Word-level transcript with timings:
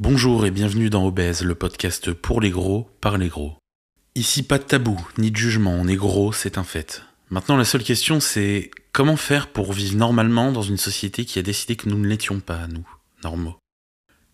Bonjour 0.00 0.46
et 0.46 0.50
bienvenue 0.50 0.88
dans 0.88 1.04
Obèse, 1.04 1.42
le 1.42 1.54
podcast 1.54 2.14
pour 2.14 2.40
les 2.40 2.48
gros, 2.48 2.88
par 3.02 3.18
les 3.18 3.28
gros. 3.28 3.58
Ici 4.14 4.42
pas 4.42 4.56
de 4.56 4.62
tabou, 4.62 4.98
ni 5.18 5.30
de 5.30 5.36
jugement, 5.36 5.74
on 5.74 5.86
est 5.88 5.94
gros, 5.94 6.32
c'est 6.32 6.56
un 6.56 6.64
fait. 6.64 7.02
Maintenant 7.28 7.58
la 7.58 7.66
seule 7.66 7.84
question 7.84 8.18
c'est 8.18 8.70
comment 8.92 9.16
faire 9.16 9.48
pour 9.48 9.74
vivre 9.74 9.98
normalement 9.98 10.52
dans 10.52 10.62
une 10.62 10.78
société 10.78 11.26
qui 11.26 11.38
a 11.38 11.42
décidé 11.42 11.76
que 11.76 11.86
nous 11.86 11.98
ne 11.98 12.06
l'étions 12.06 12.40
pas, 12.40 12.66
nous, 12.66 12.88
normaux? 13.24 13.58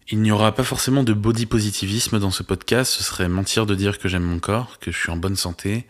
Il 0.09 0.23
n'y 0.23 0.31
aura 0.31 0.55
pas 0.55 0.63
forcément 0.63 1.03
de 1.03 1.13
body 1.13 1.47
positivisme 1.47 2.21
dans 2.21 2.31
ce 2.31 2.45
podcast, 2.45 2.93
ce 2.93 3.03
serait 3.03 3.29
mentir 3.29 3.67
de 3.67 3.75
dire 3.75 3.99
que 3.99 4.09
j'aime 4.09 4.23
mon 4.23 4.39
corps, 4.39 4.79
que 4.79 4.93
je 4.93 4.97
suis 4.97 5.11
en 5.11 5.17
bonne 5.17 5.35
santé 5.35 5.89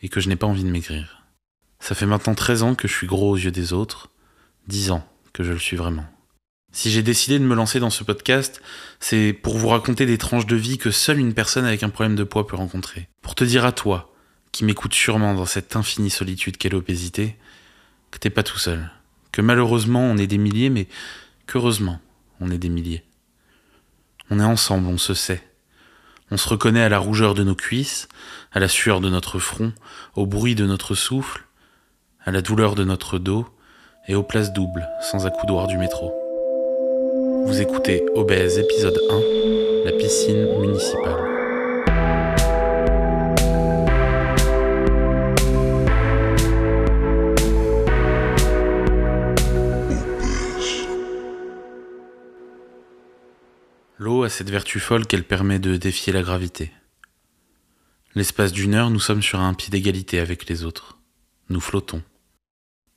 et 0.00 0.08
que 0.08 0.20
je 0.20 0.30
n'ai 0.30 0.36
pas 0.36 0.46
envie 0.46 0.64
de 0.64 0.70
maigrir. 0.70 1.24
Ça 1.80 1.94
fait 1.94 2.06
maintenant 2.06 2.34
13 2.34 2.62
ans 2.62 2.74
que 2.74 2.88
je 2.88 2.94
suis 2.94 3.06
gros 3.06 3.32
aux 3.32 3.36
yeux 3.36 3.50
des 3.50 3.74
autres, 3.74 4.08
10 4.68 4.90
ans 4.92 5.06
que 5.34 5.44
je 5.44 5.52
le 5.52 5.58
suis 5.58 5.76
vraiment. 5.76 6.06
Si 6.70 6.90
j'ai 6.90 7.02
décidé 7.02 7.38
de 7.38 7.44
me 7.44 7.54
lancer 7.54 7.80
dans 7.80 7.90
ce 7.90 8.04
podcast, 8.04 8.60
c'est 9.00 9.32
pour 9.32 9.56
vous 9.56 9.68
raconter 9.68 10.06
des 10.06 10.18
tranches 10.18 10.46
de 10.46 10.56
vie 10.56 10.78
que 10.78 10.90
seule 10.90 11.18
une 11.18 11.34
personne 11.34 11.64
avec 11.64 11.82
un 11.82 11.88
problème 11.88 12.14
de 12.14 12.24
poids 12.24 12.46
peut 12.46 12.56
rencontrer. 12.56 13.08
Pour 13.22 13.34
te 13.34 13.44
dire 13.44 13.64
à 13.64 13.72
toi, 13.72 14.12
qui 14.52 14.64
m'écoute 14.64 14.94
sûrement 14.94 15.34
dans 15.34 15.46
cette 15.46 15.76
infinie 15.76 16.10
solitude 16.10 16.56
qu'est 16.56 16.68
l'obésité, 16.68 17.36
que 18.10 18.18
t'es 18.18 18.30
pas 18.30 18.42
tout 18.42 18.58
seul. 18.58 18.90
Que 19.32 19.40
malheureusement 19.40 20.02
on 20.02 20.18
est 20.18 20.26
des 20.26 20.38
milliers, 20.38 20.70
mais 20.70 20.88
qu'heureusement 21.46 22.00
on 22.40 22.50
est 22.50 22.58
des 22.58 22.68
milliers. 22.68 23.04
On 24.30 24.38
est 24.38 24.44
ensemble, 24.44 24.88
on 24.88 24.98
se 24.98 25.14
sait. 25.14 25.42
On 26.30 26.36
se 26.36 26.48
reconnaît 26.48 26.82
à 26.82 26.90
la 26.90 26.98
rougeur 26.98 27.34
de 27.34 27.42
nos 27.42 27.54
cuisses, 27.54 28.08
à 28.52 28.60
la 28.60 28.68
sueur 28.68 29.00
de 29.00 29.08
notre 29.08 29.38
front, 29.38 29.72
au 30.14 30.26
bruit 30.26 30.54
de 30.54 30.66
notre 30.66 30.94
souffle, 30.94 31.46
à 32.24 32.30
la 32.30 32.42
douleur 32.42 32.74
de 32.74 32.84
notre 32.84 33.18
dos 33.18 33.48
et 34.06 34.14
aux 34.14 34.22
places 34.22 34.52
doubles 34.52 34.86
sans 35.00 35.26
accoudoir 35.26 35.66
du 35.66 35.78
métro. 35.78 36.27
Vous 37.46 37.60
écoutez 37.60 38.04
Obèse 38.14 38.58
épisode 38.58 38.98
1, 39.10 39.84
la 39.84 39.92
piscine 39.92 40.58
municipale. 40.60 41.24
L'eau 53.98 54.22
a 54.22 54.28
cette 54.28 54.50
vertu 54.50 54.80
folle 54.80 55.06
qu'elle 55.06 55.24
permet 55.24 55.58
de 55.58 55.76
défier 55.76 56.12
la 56.12 56.22
gravité. 56.22 56.72
L'espace 58.14 58.52
d'une 58.52 58.74
heure, 58.74 58.90
nous 58.90 59.00
sommes 59.00 59.22
sur 59.22 59.40
un 59.40 59.54
pied 59.54 59.70
d'égalité 59.70 60.18
avec 60.18 60.48
les 60.48 60.64
autres. 60.64 60.98
Nous 61.50 61.60
flottons. 61.60 62.02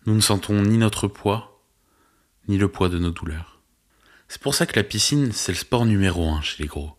Nous 0.06 0.16
ne 0.16 0.22
sentons 0.22 0.62
ni 0.62 0.78
notre 0.78 1.08
poids, 1.08 1.64
ni 2.48 2.58
le 2.58 2.68
poids 2.68 2.90
de 2.90 2.98
nos 2.98 3.12
douleurs. 3.12 3.51
C'est 4.32 4.42
pour 4.42 4.56
ça 4.56 4.66
que 4.66 4.80
la 4.80 4.86
piscine, 4.86 5.34
c'est 5.34 5.52
le 5.52 5.58
sport 5.58 5.86
numéro 5.86 6.30
un 6.30 6.42
chez 6.42 6.64
les 6.64 6.70
gros. 6.70 6.94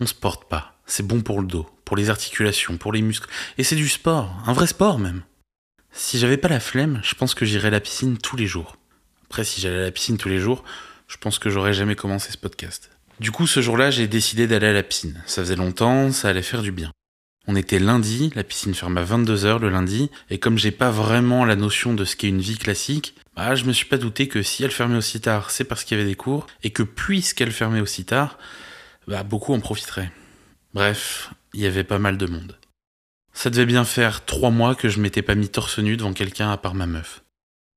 On 0.00 0.06
se 0.06 0.14
porte 0.14 0.48
pas. 0.48 0.80
C'est 0.84 1.06
bon 1.06 1.20
pour 1.20 1.40
le 1.40 1.46
dos, 1.46 1.70
pour 1.84 1.96
les 1.96 2.10
articulations, 2.10 2.76
pour 2.76 2.92
les 2.92 3.02
muscles. 3.02 3.30
Et 3.56 3.62
c'est 3.62 3.76
du 3.76 3.88
sport, 3.88 4.34
un 4.46 4.52
vrai 4.52 4.66
sport 4.66 4.98
même. 4.98 5.22
Si 5.92 6.18
j'avais 6.18 6.38
pas 6.38 6.48
la 6.48 6.58
flemme, 6.58 7.00
je 7.04 7.14
pense 7.14 7.36
que 7.36 7.44
j'irais 7.44 7.68
à 7.68 7.70
la 7.70 7.78
piscine 7.78 8.18
tous 8.18 8.36
les 8.36 8.48
jours. 8.48 8.76
Après, 9.26 9.44
si 9.44 9.60
j'allais 9.60 9.78
à 9.78 9.82
la 9.82 9.90
piscine 9.92 10.18
tous 10.18 10.28
les 10.28 10.40
jours, 10.40 10.64
je 11.06 11.18
pense 11.18 11.38
que 11.38 11.50
j'aurais 11.50 11.72
jamais 11.72 11.94
commencé 11.94 12.32
ce 12.32 12.36
podcast. 12.36 12.90
Du 13.20 13.30
coup, 13.30 13.46
ce 13.46 13.62
jour-là, 13.62 13.92
j'ai 13.92 14.08
décidé 14.08 14.48
d'aller 14.48 14.66
à 14.66 14.72
la 14.72 14.82
piscine. 14.82 15.22
Ça 15.24 15.42
faisait 15.42 15.54
longtemps, 15.54 16.10
ça 16.10 16.30
allait 16.30 16.42
faire 16.42 16.62
du 16.62 16.72
bien. 16.72 16.90
On 17.48 17.56
était 17.56 17.80
lundi, 17.80 18.30
la 18.36 18.44
piscine 18.44 18.74
ferme 18.74 18.98
à 18.98 19.04
22h 19.04 19.58
le 19.58 19.68
lundi, 19.68 20.10
et 20.30 20.38
comme 20.38 20.58
j'ai 20.58 20.70
pas 20.70 20.90
vraiment 20.90 21.44
la 21.44 21.56
notion 21.56 21.92
de 21.92 22.04
ce 22.04 22.14
qu'est 22.14 22.28
une 22.28 22.40
vie 22.40 22.56
classique, 22.56 23.16
bah, 23.34 23.56
je 23.56 23.64
me 23.64 23.72
suis 23.72 23.86
pas 23.86 23.98
douté 23.98 24.28
que 24.28 24.42
si 24.42 24.62
elle 24.62 24.70
fermait 24.70 24.96
aussi 24.96 25.20
tard, 25.20 25.50
c'est 25.50 25.64
parce 25.64 25.82
qu'il 25.82 25.98
y 25.98 26.00
avait 26.00 26.08
des 26.08 26.14
cours, 26.14 26.46
et 26.62 26.70
que 26.70 26.84
puisqu'elle 26.84 27.50
fermait 27.50 27.80
aussi 27.80 28.04
tard, 28.04 28.38
bah, 29.08 29.24
beaucoup 29.24 29.54
en 29.54 29.60
profiteraient. 29.60 30.12
Bref, 30.72 31.34
il 31.52 31.60
y 31.60 31.66
avait 31.66 31.84
pas 31.84 31.98
mal 31.98 32.16
de 32.16 32.26
monde. 32.26 32.56
Ça 33.32 33.50
devait 33.50 33.66
bien 33.66 33.84
faire 33.84 34.24
trois 34.24 34.50
mois 34.50 34.74
que 34.74 34.88
je 34.88 35.00
m'étais 35.00 35.22
pas 35.22 35.34
mis 35.34 35.48
torse 35.48 35.78
nu 35.78 35.96
devant 35.96 36.12
quelqu'un 36.12 36.52
à 36.52 36.56
part 36.56 36.74
ma 36.74 36.86
meuf. 36.86 37.24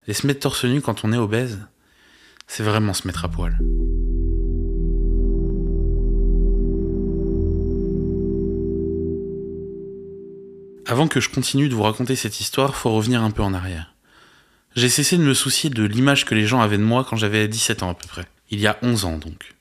Et 0.08 0.14
se 0.14 0.28
mettre 0.28 0.42
torse 0.42 0.66
nu 0.66 0.82
quand 0.82 1.03
on 1.03 1.12
est 1.12 1.18
obèse, 1.18 1.59
c'est 2.46 2.64
vraiment 2.64 2.94
se 2.94 3.08
mettre 3.08 3.26
à 3.26 3.30
poil. 3.30 3.58
Avant 10.88 11.07
que 11.07 11.19
je 11.19 11.29
continue 11.29 11.68
de 11.68 11.73
vous 11.73 11.81
raconter 11.81 12.16
cette 12.16 12.40
histoire, 12.40 12.75
faut 12.75 12.94
revenir 12.94 13.23
un 13.23 13.31
peu 13.31 13.41
en 13.41 13.56
arrière. 13.56 13.96
J'ai 14.75 14.90
cessé 14.90 15.18
de 15.18 15.23
me 15.23 15.34
soucier 15.34 15.72
de 15.72 15.84
l'image 15.84 16.25
que 16.25 16.35
les 16.35 16.46
gens 16.46 16.62
avaient 16.62 16.78
de 16.78 16.84
moi 16.84 17.03
quand 17.03 17.16
j'avais 17.16 17.47
17 17.47 17.81
ans 17.81 17.90
à 17.90 17.96
peu 17.96 18.07
près. 18.07 18.25
Il 18.51 18.59
y 18.59 18.68
a 18.68 18.78
11 18.84 19.06
ans 19.06 19.18
donc. 19.18 19.56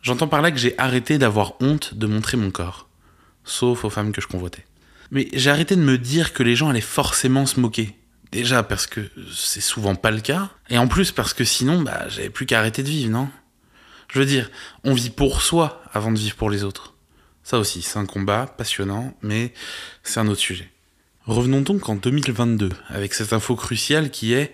J'entends 0.00 0.28
par 0.28 0.40
là 0.40 0.50
que 0.50 0.56
j'ai 0.56 0.74
arrêté 0.78 1.18
d'avoir 1.18 1.60
honte 1.60 1.94
de 1.94 2.06
montrer 2.06 2.38
mon 2.38 2.50
corps. 2.50 2.88
Sauf 3.44 3.84
aux 3.84 3.90
femmes 3.90 4.12
que 4.12 4.22
je 4.22 4.26
convoitais. 4.26 4.64
Mais 5.10 5.28
j'ai 5.34 5.50
arrêté 5.50 5.76
de 5.76 5.82
me 5.82 5.98
dire 5.98 6.32
que 6.32 6.42
les 6.42 6.56
gens 6.56 6.70
allaient 6.70 6.80
forcément 6.80 7.44
se 7.44 7.60
moquer. 7.60 7.94
Déjà 8.30 8.62
parce 8.62 8.86
que 8.86 9.10
c'est 9.34 9.60
souvent 9.60 9.96
pas 9.96 10.10
le 10.10 10.22
cas, 10.22 10.48
et 10.70 10.78
en 10.78 10.88
plus 10.88 11.12
parce 11.12 11.34
que 11.34 11.44
sinon, 11.44 11.82
bah, 11.82 12.08
j'avais 12.08 12.30
plus 12.30 12.46
qu'à 12.46 12.58
arrêter 12.58 12.82
de 12.82 12.88
vivre, 12.88 13.10
non? 13.10 13.28
Je 14.10 14.18
veux 14.18 14.24
dire, 14.24 14.50
on 14.84 14.94
vit 14.94 15.10
pour 15.10 15.42
soi 15.42 15.82
avant 15.92 16.10
de 16.10 16.18
vivre 16.18 16.36
pour 16.36 16.48
les 16.48 16.64
autres. 16.64 16.91
Ça 17.42 17.58
aussi, 17.58 17.82
c'est 17.82 17.98
un 17.98 18.06
combat 18.06 18.46
passionnant, 18.46 19.16
mais 19.22 19.52
c'est 20.02 20.20
un 20.20 20.28
autre 20.28 20.40
sujet. 20.40 20.70
Revenons 21.26 21.60
donc 21.60 21.88
en 21.88 21.94
2022 21.94 22.70
avec 22.88 23.14
cette 23.14 23.32
info 23.32 23.54
cruciale 23.54 24.10
qui 24.10 24.32
est 24.32 24.52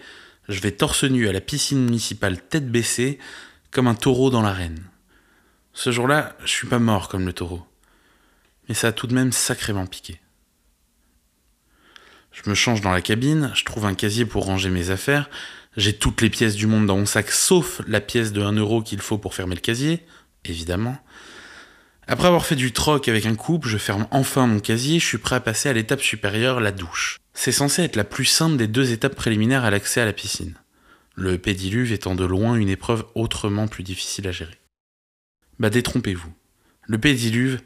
je 0.49 0.61
vais 0.61 0.73
torse 0.73 1.05
nu 1.05 1.29
à 1.29 1.33
la 1.33 1.41
piscine 1.41 1.85
municipale 1.85 2.41
tête 2.41 2.71
baissée 2.71 3.19
comme 3.71 3.87
un 3.87 3.95
taureau 3.95 4.31
dans 4.31 4.43
l'arène. 4.43 4.83
Ce 5.75 5.93
jour-là, 5.93 6.37
je 6.41 6.51
suis 6.51 6.67
pas 6.67 6.79
mort 6.79 7.09
comme 7.09 7.27
le 7.27 7.33
taureau, 7.33 7.67
mais 8.69 8.75
ça 8.75 8.89
a 8.89 8.93
tout 8.93 9.07
de 9.07 9.15
même 9.15 9.33
sacrément 9.33 9.87
piqué. 9.87 10.21
Je 12.33 12.49
me 12.49 12.55
change 12.55 12.81
dans 12.81 12.93
la 12.93 13.03
cabine, 13.03 13.51
je 13.55 13.65
trouve 13.65 13.85
un 13.85 13.95
casier 13.95 14.25
pour 14.25 14.45
ranger 14.45 14.71
mes 14.71 14.91
affaires, 14.91 15.29
j'ai 15.77 15.97
toutes 15.97 16.21
les 16.21 16.31
pièces 16.31 16.57
du 16.57 16.67
monde 16.67 16.87
dans 16.87 16.97
mon 16.97 17.07
sac 17.07 17.31
sauf 17.31 17.83
la 17.87 18.01
pièce 18.01 18.33
de 18.33 18.43
1 18.43 18.53
euro 18.53 18.83
qu'il 18.83 19.01
faut 19.01 19.19
pour 19.19 19.35
fermer 19.35 19.55
le 19.55 19.61
casier, 19.61 20.05
évidemment. 20.45 20.99
Après 22.11 22.27
avoir 22.27 22.47
fait 22.47 22.57
du 22.57 22.73
troc 22.73 23.07
avec 23.07 23.27
un 23.27 23.35
couple, 23.35 23.69
je 23.69 23.77
ferme 23.77 24.09
enfin 24.11 24.47
mon 24.47 24.61
casier, 24.61 24.99
je 24.99 25.05
suis 25.05 25.19
prêt 25.19 25.37
à 25.37 25.41
passer 25.41 25.69
à 25.69 25.75
l'étape 25.75 26.01
supérieure, 26.01 26.59
la 26.59 26.73
douche. 26.73 27.19
C'est 27.35 27.53
censé 27.53 27.83
être 27.83 27.97
la 27.97 28.05
plus 28.05 28.25
simple 28.25 28.57
des 28.57 28.67
deux 28.67 28.93
étapes 28.93 29.15
préliminaires 29.15 29.67
à 29.67 29.71
l'accès 29.71 30.01
à 30.01 30.07
la 30.07 30.15
piscine. 30.15 30.55
Le 31.17 31.37
pédiluve 31.37 31.93
étant 31.93 32.15
de 32.15 32.25
loin 32.25 32.55
une 32.55 32.71
épreuve 32.71 33.05
autrement 33.15 33.69
plus 33.69 33.83
difficile 33.83 34.27
à 34.27 34.33
gérer. 34.33 34.59
Bah 35.59 35.69
détrompez-vous. 35.69 36.33
Le 36.87 36.97
pédiluve, 36.97 37.61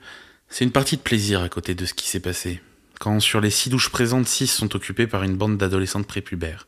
c'est 0.48 0.64
une 0.64 0.72
partie 0.72 0.97
de 0.97 1.03
plaisir 1.03 1.41
à 1.41 1.48
côté 1.48 1.76
de 1.76 1.86
ce 1.86 1.94
qui 1.94 2.09
s'est 2.09 2.19
passé. 2.19 2.60
Quand 2.98 3.20
sur 3.20 3.41
les 3.41 3.50
six 3.50 3.70
douches 3.70 3.91
présentes, 3.91 4.26
six 4.26 4.48
sont 4.48 4.74
occupées 4.74 5.06
par 5.06 5.22
une 5.22 5.36
bande 5.36 5.56
d'adolescentes 5.56 6.09
prépubères. 6.09 6.66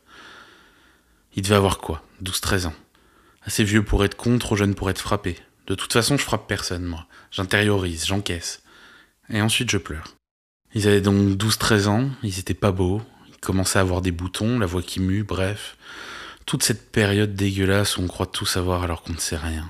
Il 1.35 1.41
devait 1.41 1.55
avoir 1.55 1.79
quoi? 1.79 2.05
12-13 2.23 2.67
ans. 2.67 2.75
Assez 3.41 3.65
vieux 3.65 3.83
pour 3.83 4.05
être 4.05 4.15
contre, 4.15 4.55
jeune 4.55 4.75
pour 4.75 4.89
être 4.89 5.01
frappé. 5.01 5.35
De 5.67 5.75
toute 5.75 5.93
façon, 5.93 6.17
je 6.17 6.23
frappe 6.23 6.47
personne, 6.47 6.85
moi. 6.85 7.07
J'intériorise, 7.31 8.05
j'encaisse. 8.05 8.61
Et 9.29 9.41
ensuite, 9.41 9.71
je 9.71 9.77
pleure. 9.77 10.15
Ils 10.73 10.87
avaient 10.87 11.01
donc 11.01 11.37
12-13 11.37 11.87
ans, 11.87 12.09
ils 12.21 12.37
étaient 12.39 12.53
pas 12.53 12.71
beaux, 12.71 13.01
ils 13.29 13.37
commençaient 13.37 13.79
à 13.79 13.81
avoir 13.81 14.01
des 14.01 14.11
boutons, 14.11 14.59
la 14.59 14.65
voix 14.65 14.83
qui 14.83 14.99
mue, 14.99 15.23
bref. 15.23 15.77
Toute 16.45 16.63
cette 16.63 16.91
période 16.91 17.33
dégueulasse 17.33 17.97
où 17.97 18.01
on 18.01 18.07
croit 18.07 18.27
tout 18.27 18.45
savoir 18.45 18.83
alors 18.83 19.01
qu'on 19.01 19.13
ne 19.13 19.19
sait 19.19 19.37
rien. 19.37 19.67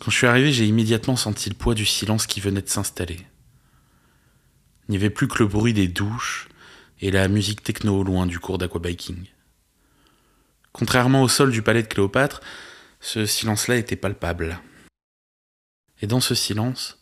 Quand 0.00 0.10
je 0.10 0.16
suis 0.16 0.26
arrivé, 0.26 0.52
j'ai 0.52 0.66
immédiatement 0.66 1.16
senti 1.16 1.48
le 1.48 1.56
poids 1.56 1.74
du 1.74 1.86
silence 1.86 2.26
qui 2.26 2.40
venait 2.40 2.62
de 2.62 2.68
s'installer. 2.68 3.20
Il 4.86 4.92
n'y 4.92 4.96
avait 4.96 5.10
plus 5.10 5.26
que 5.26 5.38
le 5.38 5.48
bruit 5.48 5.72
des 5.72 5.88
douches 5.88 6.48
et 7.00 7.10
la 7.10 7.26
musique 7.28 7.62
techno 7.62 7.98
au 7.98 8.04
loin 8.04 8.26
du 8.26 8.38
cours 8.38 8.58
d'aquabiking. 8.58 9.24
Contrairement 10.72 11.22
au 11.22 11.28
sol 11.28 11.50
du 11.50 11.62
palais 11.62 11.82
de 11.82 11.88
Cléopâtre, 11.88 12.40
ce 13.00 13.26
silence-là 13.26 13.76
était 13.76 13.96
palpable. 13.96 14.60
Et 16.00 16.06
dans 16.06 16.20
ce 16.20 16.34
silence, 16.34 16.98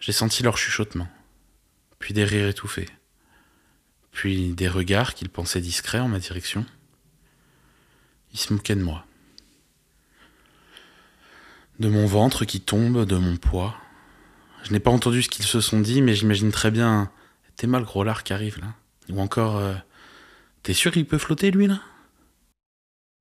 j'ai 0.00 0.12
senti 0.12 0.42
leur 0.42 0.56
chuchotement, 0.56 1.08
puis 1.98 2.14
des 2.14 2.24
rires 2.24 2.48
étouffés, 2.48 2.88
puis 4.12 4.52
des 4.54 4.68
regards 4.68 5.14
qu'ils 5.14 5.28
pensaient 5.28 5.60
discrets 5.60 5.98
en 6.00 6.08
ma 6.08 6.18
direction. 6.18 6.64
Ils 8.32 8.38
se 8.38 8.52
moquaient 8.52 8.76
de 8.76 8.82
moi. 8.82 9.04
De 11.78 11.88
mon 11.88 12.06
ventre 12.06 12.44
qui 12.44 12.60
tombe, 12.60 13.04
de 13.04 13.16
mon 13.16 13.36
poids. 13.36 13.76
Je 14.64 14.72
n'ai 14.72 14.80
pas 14.80 14.90
entendu 14.90 15.22
ce 15.22 15.28
qu'ils 15.28 15.44
se 15.44 15.60
sont 15.60 15.80
dit, 15.80 16.02
mais 16.02 16.14
j'imagine 16.14 16.50
très 16.50 16.70
bien. 16.70 17.10
T'es 17.56 17.66
mal 17.66 17.84
gros 17.84 18.04
lard 18.04 18.24
qui 18.24 18.32
arrive 18.32 18.60
là. 18.60 18.74
Ou 19.10 19.20
encore. 19.20 19.56
Euh, 19.56 19.74
T'es 20.62 20.74
sûr 20.74 20.92
qu'il 20.92 21.06
peut 21.06 21.18
flotter 21.18 21.50
lui 21.50 21.66
là? 21.66 21.80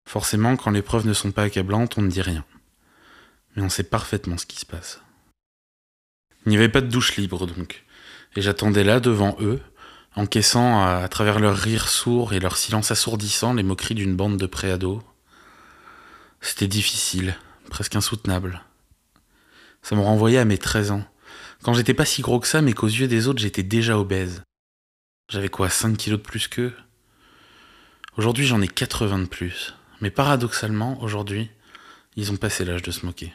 Forcément, 0.05 0.57
quand 0.57 0.71
les 0.71 0.81
preuves 0.81 1.05
ne 1.05 1.13
sont 1.13 1.31
pas 1.31 1.43
accablantes, 1.43 1.97
on 1.97 2.01
ne 2.01 2.09
dit 2.09 2.21
rien 2.21 2.43
mais 3.57 3.63
on 3.63 3.69
sait 3.69 3.83
parfaitement 3.83 4.37
ce 4.37 4.45
qui 4.45 4.59
se 4.59 4.65
passe. 4.65 5.01
Il 6.45 6.51
n'y 6.51 6.57
avait 6.57 6.69
pas 6.69 6.79
de 6.79 6.87
douche 6.87 7.17
libre 7.17 7.47
donc, 7.47 7.83
et 8.35 8.41
j'attendais 8.41 8.83
là 8.83 8.99
devant 8.99 9.35
eux, 9.41 9.59
encaissant 10.15 10.85
à, 10.85 11.07
travers 11.09 11.39
leurs 11.39 11.57
rires 11.57 11.89
sourds 11.89 12.33
et 12.33 12.39
leur 12.39 12.55
silence 12.55 12.91
assourdissant 12.91 13.53
les 13.53 13.63
moqueries 13.63 13.95
d'une 13.95 14.15
bande 14.15 14.37
de 14.37 14.45
préados. 14.45 15.03
C'était 16.39 16.67
difficile, 16.67 17.35
presque 17.69 17.95
insoutenable. 17.95 18.61
Ça 19.81 19.95
me 19.95 20.01
renvoyait 20.01 20.37
à 20.37 20.45
mes 20.45 20.59
13 20.59 20.91
ans. 20.91 21.03
Quand 21.63 21.73
j'étais 21.73 21.95
pas 21.95 22.05
si 22.05 22.21
gros 22.21 22.39
que 22.39 22.47
ça, 22.47 22.61
mais 22.61 22.73
qu'aux 22.73 22.87
yeux 22.87 23.07
des 23.07 23.27
autres, 23.27 23.39
j'étais 23.39 23.63
déjà 23.63 23.97
obèse. 23.97 24.43
J'avais 25.29 25.49
quoi, 25.49 25.69
5 25.69 25.97
kilos 25.97 26.19
de 26.19 26.23
plus 26.23 26.47
qu'eux? 26.47 26.75
Aujourd'hui, 28.17 28.45
j'en 28.45 28.61
ai 28.61 28.67
80 28.67 29.19
de 29.19 29.25
plus. 29.25 29.73
Mais 29.99 30.11
paradoxalement, 30.11 31.01
aujourd'hui, 31.01 31.49
ils 32.15 32.31
ont 32.31 32.37
passé 32.37 32.63
l'âge 32.63 32.83
de 32.83 32.91
se 32.91 33.05
moquer. 33.05 33.33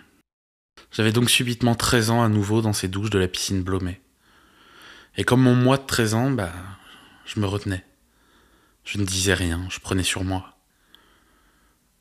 J'avais 0.91 1.13
donc 1.13 1.31
subitement 1.31 1.75
13 1.75 2.11
ans 2.11 2.23
à 2.23 2.29
nouveau 2.29 2.61
dans 2.61 2.73
ces 2.73 2.89
douches 2.89 3.11
de 3.11 3.19
la 3.19 3.29
piscine 3.29 3.63
Blomet. 3.63 4.01
Et 5.17 5.25
comme 5.25 5.43
mon 5.43 5.55
mois 5.55 5.79
de 5.79 5.87
13 5.87 6.15
ans, 6.15 6.31
bah, 6.31 6.53
je 7.25 7.41
me 7.41 7.47
retenais. 7.47 7.85
Je 8.85 8.99
ne 8.99 9.05
disais 9.05 9.35
rien, 9.35 9.67
je 9.71 9.79
prenais 9.79 10.03
sur 10.03 10.25
moi. 10.25 10.59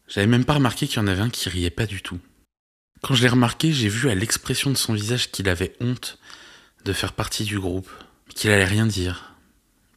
J'avais 0.08 0.28
même 0.28 0.46
pas 0.46 0.56
remarqué 0.56 0.88
qu'il 0.88 0.98
y 0.98 1.00
en 1.00 1.08
avait 1.08 1.22
un 1.22 1.30
qui 1.30 1.48
riait 1.48 1.70
pas 1.70 1.86
du 1.86 2.02
tout. 2.02 2.20
Quand 3.02 3.16
je 3.16 3.22
l'ai 3.22 3.30
remarqué, 3.30 3.72
j'ai 3.72 3.90
vu 3.90 4.10
à 4.10 4.16
l'expression 4.16 4.70
de 4.70 4.76
son 4.76 4.94
visage 4.94 5.32
qu'il 5.32 5.50
avait 5.50 5.76
honte 5.80 6.20
de 6.86 6.94
faire 6.94 7.14
partie 7.14 7.44
du 7.44 7.60
groupe, 7.60 7.90
qu'il 8.36 8.52
allait 8.52 8.66
rien 8.66 8.86
dire, 8.86 9.36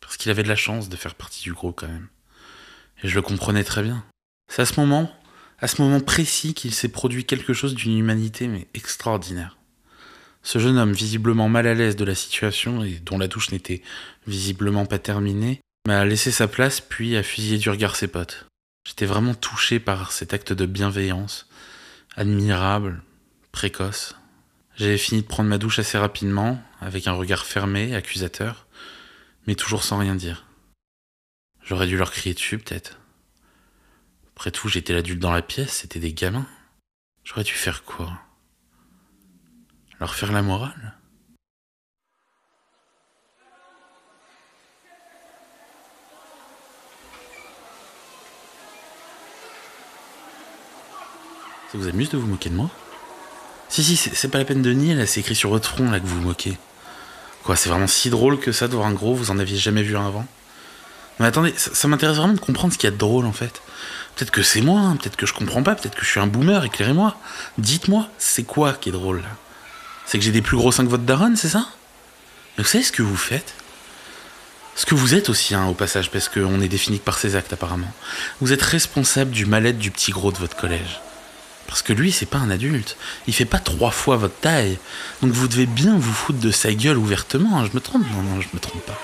parce 0.00 0.16
qu'il 0.16 0.30
avait 0.30 0.42
de 0.42 0.48
la 0.48 0.56
chance 0.56 0.88
de 0.88 0.96
faire 0.96 1.14
partie 1.14 1.42
du 1.42 1.52
groupe 1.52 1.76
quand 1.76 1.88
même. 1.88 2.08
Et 3.02 3.08
je 3.08 3.14
le 3.14 3.22
comprenais 3.22 3.64
très 3.64 3.82
bien. 3.82 4.04
C'est 4.48 4.62
à 4.62 4.66
ce 4.66 4.78
moment, 4.78 5.12
à 5.60 5.68
ce 5.68 5.80
moment 5.80 6.00
précis, 6.00 6.54
qu'il 6.54 6.74
s'est 6.74 6.88
produit 6.88 7.24
quelque 7.24 7.52
chose 7.52 7.74
d'une 7.74 7.96
humanité 7.96 8.48
mais 8.48 8.66
extraordinaire. 8.74 9.56
Ce 10.42 10.58
jeune 10.58 10.76
homme, 10.76 10.92
visiblement 10.92 11.48
mal 11.48 11.66
à 11.66 11.74
l'aise 11.74 11.96
de 11.96 12.04
la 12.04 12.14
situation 12.14 12.84
et 12.84 13.00
dont 13.04 13.18
la 13.18 13.28
douche 13.28 13.50
n'était 13.50 13.82
visiblement 14.26 14.84
pas 14.84 14.98
terminée, 14.98 15.60
m'a 15.86 16.04
laissé 16.04 16.30
sa 16.30 16.48
place 16.48 16.80
puis 16.80 17.16
a 17.16 17.22
fusillé 17.22 17.58
du 17.58 17.70
regard 17.70 17.96
ses 17.96 18.08
potes. 18.08 18.46
J'étais 18.86 19.06
vraiment 19.06 19.34
touché 19.34 19.80
par 19.80 20.12
cet 20.12 20.34
acte 20.34 20.52
de 20.52 20.66
bienveillance, 20.66 21.48
admirable, 22.16 23.02
précoce. 23.52 24.16
J'avais 24.76 24.98
fini 24.98 25.22
de 25.22 25.26
prendre 25.26 25.48
ma 25.48 25.58
douche 25.58 25.78
assez 25.78 25.96
rapidement, 25.96 26.62
avec 26.80 27.06
un 27.06 27.12
regard 27.12 27.46
fermé, 27.46 27.94
accusateur, 27.94 28.66
mais 29.46 29.54
toujours 29.54 29.84
sans 29.84 29.98
rien 29.98 30.14
dire. 30.14 30.44
J'aurais 31.62 31.86
dû 31.86 31.96
leur 31.96 32.10
crier 32.10 32.34
dessus, 32.34 32.58
peut-être. 32.58 32.98
Après 34.36 34.50
tout, 34.50 34.68
j'étais 34.68 34.92
l'adulte 34.92 35.20
dans 35.20 35.32
la 35.32 35.42
pièce, 35.42 35.72
c'était 35.72 36.00
des 36.00 36.12
gamins. 36.12 36.46
J'aurais 37.24 37.44
dû 37.44 37.52
faire 37.52 37.84
quoi? 37.84 38.12
Leur 40.00 40.14
faire 40.14 40.32
la 40.32 40.42
morale? 40.42 40.94
Ça 51.70 51.78
vous 51.78 51.88
amuse 51.88 52.10
de 52.10 52.18
vous 52.18 52.26
moquer 52.26 52.50
de 52.50 52.54
moi? 52.54 52.70
Si, 53.68 53.82
si, 53.82 53.96
c'est 53.96 54.28
pas 54.28 54.38
la 54.38 54.44
peine 54.44 54.62
de 54.62 54.72
nier, 54.72 54.94
là, 54.94 55.06
c'est 55.06 55.20
écrit 55.20 55.34
sur 55.34 55.50
votre 55.50 55.68
front, 55.68 55.90
là, 55.90 55.98
que 55.98 56.06
vous 56.06 56.16
vous 56.16 56.28
moquez. 56.28 56.58
Quoi, 57.42 57.56
c'est 57.56 57.68
vraiment 57.68 57.86
si 57.86 58.10
drôle 58.10 58.38
que 58.38 58.52
ça 58.52 58.68
de 58.68 58.74
voir 58.74 58.86
un 58.86 58.92
gros, 58.92 59.14
vous 59.14 59.30
en 59.30 59.38
aviez 59.38 59.56
jamais 59.56 59.82
vu 59.82 59.96
un 59.96 60.06
avant? 60.06 60.26
Mais 61.18 61.26
attendez, 61.26 61.52
ça, 61.56 61.88
m'intéresse 61.88 62.16
vraiment 62.16 62.34
de 62.34 62.40
comprendre 62.40 62.72
ce 62.72 62.78
qu'il 62.78 62.88
y 62.88 62.92
a 62.92 62.94
de 62.94 62.96
drôle, 62.96 63.26
en 63.26 63.32
fait. 63.32 63.62
Peut-être 64.16 64.30
que 64.30 64.42
c'est 64.42 64.60
moi, 64.60 64.80
hein, 64.80 64.96
peut-être 64.96 65.16
que 65.16 65.26
je 65.26 65.32
comprends 65.32 65.62
pas, 65.62 65.74
peut-être 65.74 65.94
que 65.94 66.04
je 66.04 66.10
suis 66.10 66.20
un 66.20 66.26
boomer, 66.26 66.64
éclairez-moi. 66.64 67.16
Dites-moi, 67.58 68.08
c'est 68.18 68.44
quoi 68.44 68.72
qui 68.72 68.90
est 68.90 68.92
drôle, 68.92 69.22
C'est 70.06 70.18
que 70.18 70.24
j'ai 70.24 70.30
des 70.30 70.42
plus 70.42 70.56
gros 70.56 70.70
seins 70.70 70.84
que 70.84 70.90
votre 70.90 71.04
daronne, 71.04 71.36
c'est 71.36 71.48
ça? 71.48 71.66
Mais 72.56 72.64
vous 72.64 72.70
savez 72.70 72.84
ce 72.84 72.92
que 72.92 73.02
vous 73.02 73.16
faites 73.16 73.54
ce 74.76 74.86
que 74.86 74.94
vous 74.94 75.14
êtes 75.14 75.28
aussi, 75.28 75.54
hein, 75.54 75.66
au 75.66 75.74
passage, 75.74 76.10
parce 76.10 76.28
qu'on 76.28 76.60
est 76.60 76.68
défini 76.68 76.98
que 76.98 77.04
par 77.04 77.18
ses 77.18 77.36
actes 77.36 77.52
apparemment. 77.52 77.92
Vous 78.40 78.52
êtes 78.52 78.62
responsable 78.62 79.30
du 79.30 79.46
mal-être 79.46 79.78
du 79.78 79.90
petit 79.92 80.10
gros 80.10 80.32
de 80.32 80.38
votre 80.38 80.56
collège. 80.56 81.00
Parce 81.68 81.80
que 81.82 81.92
lui, 81.92 82.12
c'est 82.12 82.26
pas 82.26 82.38
un 82.38 82.50
adulte. 82.50 82.96
Il 83.26 83.34
fait 83.34 83.44
pas 83.44 83.58
trois 83.58 83.90
fois 83.90 84.16
votre 84.16 84.38
taille. 84.40 84.78
Donc 85.22 85.32
vous 85.32 85.48
devez 85.48 85.66
bien 85.66 85.96
vous 85.96 86.12
foutre 86.12 86.40
de 86.40 86.50
sa 86.50 86.72
gueule 86.72 86.98
ouvertement. 86.98 87.58
Hein. 87.58 87.68
Je 87.70 87.74
me 87.76 87.80
trompe? 87.80 88.02
Non, 88.10 88.22
non, 88.22 88.40
je 88.40 88.48
me 88.52 88.60
trompe 88.60 88.84
pas. 88.84 89.00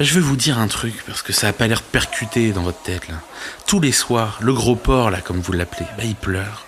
Ben, 0.00 0.06
je 0.06 0.14
vais 0.14 0.20
vous 0.20 0.34
dire 0.34 0.58
un 0.58 0.66
truc, 0.66 0.94
parce 1.06 1.20
que 1.20 1.34
ça 1.34 1.48
a 1.48 1.52
pas 1.52 1.66
l'air 1.66 1.82
percuté 1.82 2.52
dans 2.52 2.62
votre 2.62 2.80
tête. 2.80 3.02
Tous 3.66 3.80
les 3.80 3.92
soirs, 3.92 4.38
le 4.40 4.54
gros 4.54 4.74
porc, 4.74 5.10
là, 5.10 5.20
comme 5.20 5.40
vous 5.40 5.52
l'appelez, 5.52 5.84
ben, 5.98 6.06
il 6.06 6.14
pleure. 6.14 6.64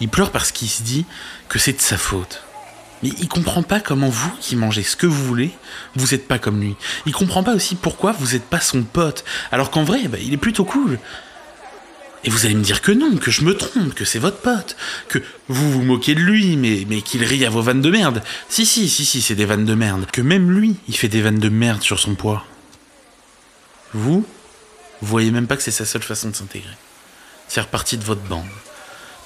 Il 0.00 0.08
pleure 0.08 0.32
parce 0.32 0.50
qu'il 0.50 0.68
se 0.68 0.82
dit 0.82 1.06
que 1.48 1.60
c'est 1.60 1.74
de 1.74 1.80
sa 1.80 1.96
faute. 1.96 2.42
Mais 3.04 3.10
il 3.20 3.28
comprend 3.28 3.62
pas 3.62 3.78
comment 3.78 4.08
vous, 4.08 4.32
qui 4.40 4.56
mangez 4.56 4.82
ce 4.82 4.96
que 4.96 5.06
vous 5.06 5.24
voulez, 5.24 5.52
vous 5.94 6.12
êtes 6.12 6.26
pas 6.26 6.40
comme 6.40 6.60
lui. 6.60 6.74
Il 7.06 7.12
comprend 7.12 7.44
pas 7.44 7.54
aussi 7.54 7.76
pourquoi 7.76 8.10
vous 8.10 8.34
êtes 8.34 8.42
pas 8.42 8.58
son 8.58 8.82
pote. 8.82 9.24
Alors 9.52 9.70
qu'en 9.70 9.84
vrai, 9.84 10.08
ben, 10.08 10.20
il 10.20 10.32
est 10.32 10.36
plutôt 10.36 10.64
cool. 10.64 10.98
Et 12.24 12.30
vous 12.30 12.46
allez 12.46 12.56
me 12.56 12.64
dire 12.64 12.82
que 12.82 12.90
non, 12.90 13.16
que 13.16 13.30
je 13.30 13.42
me 13.42 13.56
trompe, 13.56 13.94
que 13.94 14.04
c'est 14.04 14.18
votre 14.18 14.38
pote, 14.38 14.76
que 15.06 15.20
vous 15.46 15.70
vous 15.70 15.82
moquez 15.82 16.16
de 16.16 16.20
lui, 16.20 16.56
mais, 16.56 16.84
mais 16.88 17.00
qu'il 17.00 17.22
rit 17.22 17.46
à 17.46 17.50
vos 17.50 17.62
vannes 17.62 17.80
de 17.80 17.90
merde. 17.92 18.24
Si, 18.48 18.66
si, 18.66 18.88
si, 18.88 19.04
si, 19.04 19.22
c'est 19.22 19.36
des 19.36 19.44
vannes 19.44 19.66
de 19.66 19.74
merde. 19.74 20.06
Que 20.12 20.20
même 20.20 20.50
lui, 20.50 20.74
il 20.88 20.96
fait 20.96 21.06
des 21.06 21.22
vannes 21.22 21.38
de 21.38 21.48
merde 21.48 21.82
sur 21.82 22.00
son 22.00 22.16
poids. 22.16 22.44
Vous, 23.92 24.26
vous 25.00 25.08
voyez 25.08 25.30
même 25.30 25.46
pas 25.46 25.56
que 25.56 25.62
c'est 25.62 25.70
sa 25.70 25.84
seule 25.84 26.02
façon 26.02 26.30
de 26.30 26.36
s'intégrer. 26.36 26.76
Faire 27.48 27.68
partie 27.68 27.96
de 27.96 28.04
votre 28.04 28.22
bande. 28.22 28.46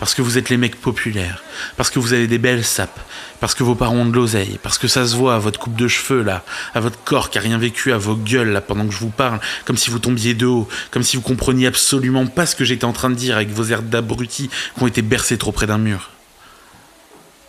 Parce 0.01 0.15
que 0.15 0.23
vous 0.23 0.39
êtes 0.39 0.49
les 0.49 0.57
mecs 0.57 0.81
populaires, 0.81 1.43
parce 1.77 1.91
que 1.91 1.99
vous 1.99 2.15
avez 2.15 2.27
des 2.27 2.39
belles 2.39 2.65
sapes, 2.65 2.99
parce 3.39 3.55
que 3.55 3.63
vos 3.63 3.75
parents 3.75 3.97
ont 3.97 4.07
de 4.07 4.15
l'oseille, 4.15 4.59
parce 4.63 4.79
que 4.79 4.89
ça 4.89 5.07
se 5.07 5.15
voit 5.15 5.35
à 5.35 5.39
votre 5.39 5.61
coupe 5.61 5.77
de 5.77 5.89
cheveux 5.89 6.23
là, 6.23 6.43
à 6.75 6.81
votre 6.81 6.99
corps 7.05 7.29
qui 7.29 7.37
a 7.37 7.43
rien 7.43 7.59
vécu, 7.59 7.93
à 7.93 7.99
vos 7.99 8.17
gueules 8.17 8.49
là 8.49 8.63
pendant 8.63 8.87
que 8.87 8.95
je 8.95 8.99
vous 8.99 9.11
parle, 9.11 9.41
comme 9.67 9.77
si 9.77 9.91
vous 9.91 9.99
tombiez 9.99 10.33
de 10.33 10.47
haut, 10.47 10.67
comme 10.91 11.03
si 11.03 11.19
vous 11.19 11.23
compreniez 11.23 11.67
absolument 11.67 12.27
pas 12.27 12.47
ce 12.47 12.57
que 12.57 12.65
j'étais 12.65 12.87
en 12.87 12.95
train 12.95 13.11
de 13.11 13.15
dire 13.15 13.37
avec 13.37 13.51
vos 13.51 13.65
airs 13.65 13.83
d'abrutis 13.83 14.49
qui 14.75 14.83
ont 14.83 14.87
été 14.87 15.03
bercés 15.03 15.37
trop 15.37 15.53
près 15.53 15.67
d'un 15.67 15.77
mur. 15.77 16.09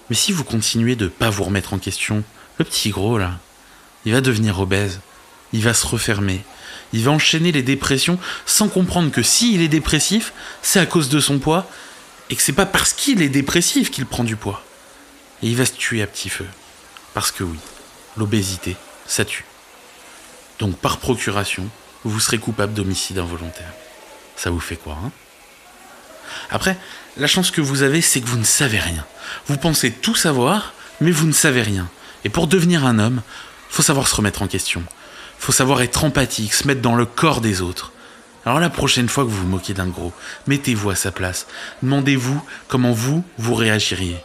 Mais 0.10 0.16
si 0.18 0.34
vous 0.34 0.44
continuez 0.44 0.98
de 0.98 1.08
pas 1.08 1.30
vous 1.30 1.46
remettre 1.46 1.74
en 1.74 1.78
question, 1.78 2.22
le 2.58 2.66
petit 2.66 2.90
gros 2.90 3.18
là, 3.18 3.40
il 4.04 4.12
va 4.12 4.20
devenir 4.20 4.60
obèse, 4.60 5.00
il 5.54 5.64
va 5.64 5.74
se 5.74 5.88
refermer, 5.88 6.44
il 6.94 7.04
va 7.04 7.12
enchaîner 7.12 7.52
les 7.52 7.64
dépressions 7.64 8.20
sans 8.46 8.68
comprendre 8.68 9.12
que 9.12 9.24
s'il 9.24 9.62
est 9.62 9.68
dépressif, 9.68 10.34
c'est 10.62 10.80
à 10.80 10.86
cause 10.86 11.10
de 11.10 11.20
son 11.20 11.40
poids 11.40 11.70
et 12.30 12.36
que 12.36 12.42
c'est 12.42 12.54
pas 12.54 12.66
parce 12.66 12.94
qu'il 12.94 13.22
est 13.22 13.30
dépressif 13.30 13.92
qu'il 13.92 14.06
prend 14.06 14.24
du 14.24 14.36
poids. 14.36 14.64
Et 15.44 15.48
il 15.48 15.56
va 15.56 15.66
se 15.66 15.74
tuer 15.74 16.02
à 16.02 16.08
petit 16.08 16.30
feu. 16.30 16.48
Parce 17.14 17.32
que 17.32 17.44
oui, 17.44 17.60
l'obésité, 18.18 18.76
ça 19.06 19.26
tue. 19.26 19.46
Donc 20.60 20.78
par 20.78 20.98
procuration, 20.98 21.68
vous 22.04 22.20
serez 22.20 22.38
coupable 22.38 22.74
d'homicide 22.74 23.20
involontaire. 23.20 23.74
Ça 24.36 24.50
vous 24.50 24.60
fait 24.60 24.76
quoi, 24.78 24.98
hein? 25.04 25.12
Après, 26.50 26.78
la 27.18 27.28
chance 27.28 27.52
que 27.52 27.62
vous 27.62 27.82
avez, 27.82 28.02
c'est 28.02 28.22
que 28.22 28.28
vous 28.28 28.38
ne 28.38 28.46
savez 28.46 28.80
rien. 28.80 29.06
Vous 29.48 29.58
pensez 29.58 29.92
tout 29.92 30.16
savoir, 30.16 30.74
mais 31.02 31.12
vous 31.12 31.28
ne 31.28 31.34
savez 31.34 31.62
rien. 31.62 31.90
Et 32.24 32.30
pour 32.30 32.48
devenir 32.48 32.86
un 32.86 33.00
homme, 33.00 33.22
faut 33.70 33.82
savoir 33.82 34.08
se 34.08 34.16
remettre 34.16 34.42
en 34.42 34.48
question. 34.48 34.84
Faut 35.42 35.52
savoir 35.52 35.82
être 35.82 36.04
empathique, 36.04 36.54
se 36.54 36.68
mettre 36.68 36.82
dans 36.82 36.96
le 36.96 37.08
corps 37.08 37.42
des 37.42 37.64
autres. 37.64 37.92
Alors 38.46 38.60
la 38.60 38.70
prochaine 38.70 39.10
fois 39.10 39.24
que 39.24 39.30
vous 39.30 39.42
vous 39.42 39.48
moquez 39.48 39.74
d'un 39.74 39.88
gros, 39.88 40.14
mettez-vous 40.46 40.92
à 40.92 40.96
sa 40.96 41.12
place. 41.12 41.48
Demandez-vous 41.82 42.40
comment 42.68 42.92
vous, 42.92 43.24
vous 43.40 43.56
réagiriez. 43.56 44.18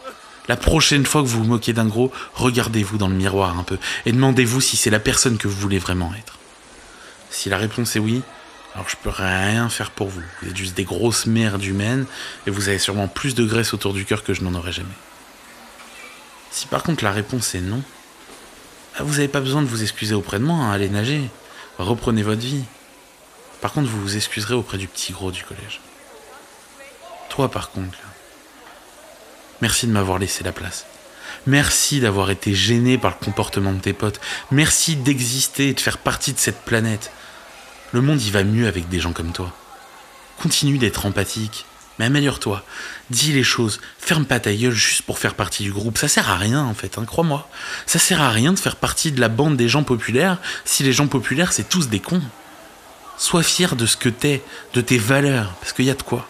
La 0.46 0.58
prochaine 0.58 1.06
fois 1.06 1.22
que 1.22 1.26
vous 1.26 1.38
vous 1.38 1.48
moquez 1.48 1.72
d'un 1.72 1.86
gros, 1.86 2.12
regardez-vous 2.34 2.98
dans 2.98 3.08
le 3.08 3.14
miroir 3.14 3.58
un 3.58 3.62
peu 3.62 3.78
et 4.04 4.12
demandez-vous 4.12 4.60
si 4.60 4.76
c'est 4.76 4.90
la 4.90 5.00
personne 5.00 5.38
que 5.38 5.48
vous 5.48 5.56
voulez 5.56 5.78
vraiment 5.78 6.12
être. 6.18 6.36
Si 7.30 7.48
la 7.48 7.56
réponse 7.56 7.96
est 7.96 8.00
oui, 8.00 8.20
alors 8.74 8.86
je 8.90 8.96
peux 9.02 9.08
rien 9.08 9.70
faire 9.70 9.92
pour 9.92 10.08
vous. 10.08 10.22
Vous 10.42 10.50
êtes 10.50 10.56
juste 10.56 10.76
des 10.76 10.84
grosses 10.84 11.24
merdes 11.24 11.64
humaines 11.64 12.04
et 12.46 12.50
vous 12.50 12.68
avez 12.68 12.78
sûrement 12.78 13.08
plus 13.08 13.34
de 13.34 13.46
graisse 13.46 13.72
autour 13.72 13.94
du 13.94 14.04
cœur 14.04 14.22
que 14.22 14.34
je 14.34 14.42
n'en 14.42 14.52
aurais 14.52 14.72
jamais. 14.72 14.88
Si 16.50 16.66
par 16.66 16.82
contre 16.82 17.04
la 17.04 17.12
réponse 17.12 17.54
est 17.54 17.62
non, 17.62 17.82
vous 19.00 19.12
n'avez 19.12 19.28
pas 19.28 19.40
besoin 19.40 19.62
de 19.62 19.66
vous 19.66 19.82
excuser 19.82 20.14
auprès 20.14 20.38
de 20.38 20.44
moi, 20.44 20.56
hein, 20.56 20.72
allez 20.72 20.88
nager. 20.88 21.22
Reprenez 21.78 22.22
votre 22.22 22.40
vie. 22.40 22.64
Par 23.60 23.72
contre, 23.72 23.88
vous 23.88 24.00
vous 24.00 24.16
excuserez 24.16 24.54
auprès 24.54 24.78
du 24.78 24.88
petit 24.88 25.12
gros 25.12 25.30
du 25.30 25.44
collège. 25.44 25.80
Toi, 27.28 27.50
par 27.50 27.70
contre, 27.70 27.98
merci 29.60 29.86
de 29.86 29.92
m'avoir 29.92 30.18
laissé 30.18 30.44
la 30.44 30.52
place. 30.52 30.86
Merci 31.46 32.00
d'avoir 32.00 32.30
été 32.30 32.54
gêné 32.54 32.98
par 32.98 33.16
le 33.18 33.24
comportement 33.24 33.72
de 33.72 33.80
tes 33.80 33.92
potes. 33.92 34.20
Merci 34.50 34.96
d'exister 34.96 35.68
et 35.68 35.74
de 35.74 35.80
faire 35.80 35.98
partie 35.98 36.32
de 36.32 36.38
cette 36.38 36.62
planète. 36.62 37.12
Le 37.92 38.00
monde 38.00 38.20
y 38.22 38.30
va 38.30 38.42
mieux 38.42 38.66
avec 38.66 38.88
des 38.88 39.00
gens 39.00 39.12
comme 39.12 39.32
toi. 39.32 39.52
Continue 40.38 40.78
d'être 40.78 41.06
empathique, 41.06 41.66
mais 41.98 42.06
améliore-toi. 42.06 42.64
Dis 43.10 43.32
les 43.32 43.44
choses. 43.44 43.80
Ferme 43.98 44.24
pas 44.24 44.40
ta 44.40 44.52
gueule 44.52 44.72
juste 44.72 45.02
pour 45.02 45.18
faire 45.18 45.34
partie 45.34 45.62
du 45.62 45.72
groupe. 45.72 45.98
Ça 45.98 46.08
sert 46.08 46.30
à 46.30 46.36
rien, 46.36 46.62
en 46.64 46.74
fait, 46.74 46.98
hein, 46.98 47.04
crois-moi. 47.04 47.48
Ça 47.86 47.98
sert 47.98 48.20
à 48.20 48.30
rien 48.30 48.52
de 48.52 48.58
faire 48.58 48.76
partie 48.76 49.12
de 49.12 49.20
la 49.20 49.28
bande 49.28 49.56
des 49.56 49.68
gens 49.68 49.84
populaires 49.84 50.38
si 50.64 50.82
les 50.82 50.92
gens 50.92 51.08
populaires, 51.08 51.52
c'est 51.52 51.68
tous 51.68 51.88
des 51.88 52.00
cons. 52.00 52.22
Sois 53.18 53.42
fier 53.42 53.76
de 53.76 53.86
ce 53.86 53.96
que 53.96 54.08
t'es, 54.08 54.42
de 54.74 54.80
tes 54.80 54.98
valeurs, 54.98 55.54
parce 55.60 55.72
qu'il 55.72 55.86
y 55.86 55.90
a 55.90 55.94
de 55.94 56.02
quoi. 56.02 56.28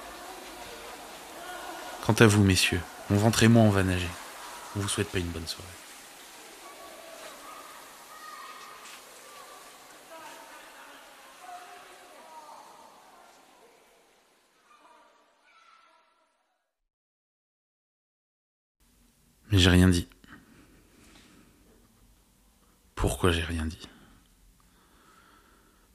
Quant 2.05 2.15
à 2.15 2.27
vous, 2.27 2.45
messieurs, 2.45 2.81
mon 3.11 3.17
ventre 3.17 3.43
et 3.43 3.49
moi, 3.49 3.63
on 3.63 3.71
va 3.71 3.83
nager. 3.83 4.09
On 4.77 4.81
vous 4.81 4.89
souhaite 4.89 5.09
pas 5.09 5.19
une 5.19 5.27
bonne 5.27 5.47
soirée. 5.47 5.67
J'ai 19.57 19.71
rien 19.71 19.89
dit. 19.89 20.07
Pourquoi 22.95 23.33
j'ai 23.33 23.43
rien 23.43 23.65
dit? 23.65 23.89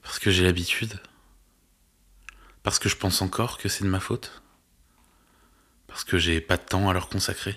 Parce 0.02 0.18
que 0.18 0.32
j'ai 0.32 0.42
l'habitude. 0.42 1.00
Parce 2.64 2.80
que 2.80 2.88
je 2.88 2.96
pense 2.96 3.22
encore 3.22 3.58
que 3.58 3.68
c'est 3.68 3.84
de 3.84 3.88
ma 3.88 4.00
faute. 4.00 4.42
Parce 5.86 6.02
que 6.02 6.18
j'ai 6.18 6.40
pas 6.40 6.56
de 6.56 6.64
temps 6.64 6.90
à 6.90 6.92
leur 6.92 7.08
consacrer. 7.08 7.56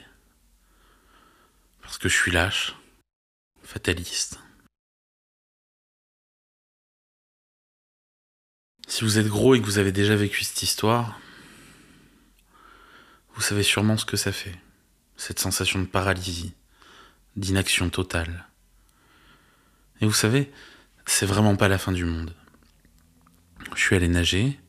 Parce 1.82 1.98
que 1.98 2.08
je 2.08 2.16
suis 2.16 2.32
lâche 2.32 2.76
Fataliste. 3.64 4.40
Si 8.88 9.04
vous 9.04 9.18
êtes 9.18 9.28
gros 9.28 9.56
et 9.56 9.60
que 9.60 9.66
vous 9.66 9.80
avez 9.80 9.92
déjà 9.92 10.16
vécu 10.16 10.44
cette 10.44 10.62
histoire, 10.62 11.20
vous 13.34 13.42
savez 13.42 13.64
sûrement 13.64 13.98
ce 13.98 14.06
que 14.06 14.18
ça 14.18 14.32
fait, 14.32 14.56
cette 15.26 15.40
sensation 15.40 15.80
de 15.80 15.86
paralysie, 15.86 16.54
d'inaction 17.36 17.90
totale. 17.90 18.46
Et 20.00 20.06
vous 20.06 20.14
savez, 20.14 20.52
c'est 21.08 21.26
vraiment 21.26 21.56
pas 21.56 21.68
la 21.68 21.80
fin 21.80 21.92
du 21.92 22.06
monde. 22.06 22.36
Je 23.76 23.82
suis 23.82 23.96
allé 23.96 24.08
nager, 24.08 24.60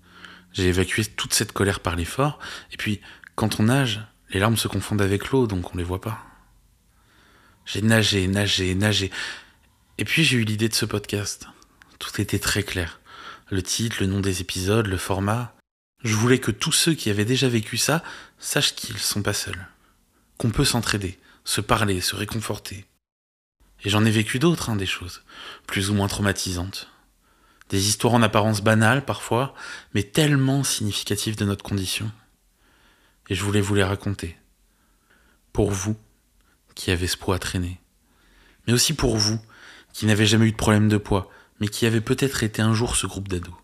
j'ai 0.54 0.68
évacué 0.68 1.04
toute 1.04 1.34
cette 1.34 1.52
colère 1.52 1.80
par 1.80 1.94
l'effort, 1.94 2.38
et 2.72 2.78
puis 2.78 3.02
quand 3.34 3.60
on 3.60 3.64
nage, 3.64 4.00
les 4.30 4.40
larmes 4.40 4.56
se 4.56 4.66
confondent 4.66 5.02
avec 5.02 5.28
l'eau, 5.28 5.46
donc 5.46 5.74
on 5.74 5.76
les 5.76 5.84
voit 5.84 6.00
pas. 6.00 6.24
J'ai 7.66 7.82
nagé, 7.82 8.26
nagé, 8.26 8.74
nagé. 8.74 9.10
Et 9.98 10.06
puis 10.06 10.24
j'ai 10.24 10.38
eu 10.38 10.44
l'idée 10.44 10.70
de 10.70 10.74
ce 10.74 10.86
podcast. 10.86 11.48
Tout 11.98 12.18
était 12.18 12.38
très 12.38 12.62
clair. 12.62 13.00
Le 13.50 13.62
titre, 13.62 13.98
le 14.00 14.06
nom 14.06 14.20
des 14.20 14.40
épisodes, 14.40 14.86
le 14.86 14.96
format. 14.96 15.54
Je 16.02 16.14
voulais 16.14 16.38
que 16.38 16.50
tous 16.50 16.72
ceux 16.72 16.94
qui 16.94 17.10
avaient 17.10 17.26
déjà 17.26 17.46
vécu 17.46 17.76
ça 17.76 18.02
sachent 18.38 18.74
qu'ils 18.74 18.96
sont 18.96 19.20
pas 19.20 19.34
seuls. 19.34 19.68
Qu'on 20.38 20.50
peut 20.50 20.64
s'entraider, 20.64 21.18
se 21.44 21.60
parler, 21.60 22.00
se 22.00 22.16
réconforter. 22.16 22.86
Et 23.84 23.90
j'en 23.90 24.04
ai 24.04 24.10
vécu 24.10 24.38
d'autres, 24.38 24.70
hein, 24.70 24.76
des 24.76 24.86
choses, 24.86 25.22
plus 25.66 25.90
ou 25.90 25.94
moins 25.94 26.08
traumatisantes. 26.08 26.88
Des 27.68 27.88
histoires 27.88 28.14
en 28.14 28.22
apparence 28.22 28.62
banales 28.62 29.04
parfois, 29.04 29.54
mais 29.94 30.02
tellement 30.02 30.62
significatives 30.62 31.36
de 31.36 31.44
notre 31.44 31.64
condition. 31.64 32.10
Et 33.28 33.34
je 33.34 33.44
voulais 33.44 33.60
vous 33.60 33.74
les 33.74 33.84
raconter. 33.84 34.36
Pour 35.52 35.70
vous, 35.70 35.96
qui 36.74 36.90
avez 36.90 37.06
ce 37.06 37.16
poids 37.16 37.36
à 37.36 37.38
traîner. 37.38 37.80
Mais 38.66 38.72
aussi 38.72 38.94
pour 38.94 39.16
vous, 39.16 39.40
qui 39.92 40.06
n'avez 40.06 40.26
jamais 40.26 40.46
eu 40.46 40.52
de 40.52 40.56
problème 40.56 40.88
de 40.88 40.98
poids, 40.98 41.30
mais 41.58 41.68
qui 41.68 41.86
avez 41.86 42.00
peut-être 42.00 42.42
été 42.42 42.62
un 42.62 42.74
jour 42.74 42.96
ce 42.96 43.06
groupe 43.06 43.28
d'ados. 43.28 43.54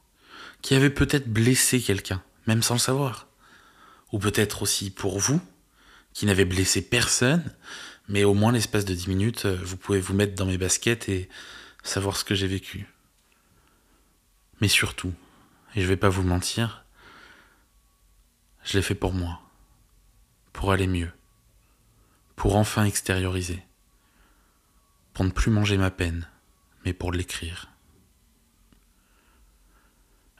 Qui 0.62 0.74
avez 0.74 0.90
peut-être 0.90 1.28
blessé 1.28 1.80
quelqu'un, 1.80 2.22
même 2.46 2.62
sans 2.62 2.74
le 2.74 2.80
savoir. 2.80 3.28
Ou 4.12 4.18
peut-être 4.18 4.62
aussi 4.62 4.90
pour 4.90 5.18
vous, 5.18 5.40
qui 6.12 6.26
n'avez 6.26 6.44
blessé 6.44 6.82
personne, 6.82 7.54
mais 8.08 8.24
au 8.24 8.34
moins 8.34 8.52
l'espace 8.52 8.84
de 8.84 8.94
10 8.94 9.08
minutes, 9.08 9.46
euh, 9.46 9.58
vous 9.62 9.76
pouvez 9.76 10.00
vous 10.00 10.14
mettre 10.14 10.34
dans 10.34 10.46
mes 10.46 10.58
baskets 10.58 11.08
et 11.08 11.28
savoir 11.82 12.16
ce 12.16 12.24
que 12.24 12.34
j'ai 12.34 12.46
vécu. 12.46 12.86
Mais 14.60 14.68
surtout, 14.68 15.12
et 15.74 15.82
je 15.82 15.86
vais 15.86 15.96
pas 15.96 16.08
vous 16.08 16.22
mentir, 16.22 16.84
je 18.64 18.76
l'ai 18.76 18.82
fait 18.82 18.94
pour 18.94 19.12
moi, 19.12 19.40
pour 20.52 20.72
aller 20.72 20.86
mieux, 20.86 21.10
pour 22.36 22.56
enfin 22.56 22.84
extérioriser, 22.84 23.62
pour 25.14 25.24
ne 25.24 25.30
plus 25.30 25.50
manger 25.50 25.78
ma 25.78 25.90
peine, 25.90 26.28
mais 26.84 26.92
pour 26.92 27.12
l'écrire. 27.12 27.68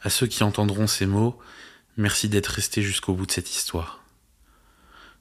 À 0.03 0.11
ceux 0.11 0.27
qui 0.27 0.43
entendront 0.43 0.87
ces 0.87 1.07
mots, 1.07 1.39
merci 1.97 2.29
d'être 2.29 2.49
restés 2.49 2.83
jusqu'au 2.83 3.15
bout 3.15 3.27
de 3.27 3.33
cette 3.33 3.55
histoire. 3.55 4.02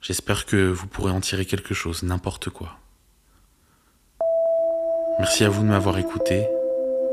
J'espère 0.02 0.48
que 0.48 0.72
vous 0.72 0.88
pourrez 0.88 1.12
en 1.12 1.22
tirer 1.22 1.46
quelque 1.46 1.76
chose, 1.76 2.02
n'importe 2.02 2.50
quoi. 2.50 2.78
Merci 5.20 5.44
à 5.44 5.50
vous 5.50 5.62
de 5.62 5.68
m'avoir 5.68 6.00
écouté. 6.00 6.48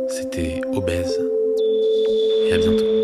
C'était 0.08 0.62
Obèse. 0.72 1.20
Et 2.46 2.54
à 2.54 2.56
bientôt. 2.56 2.97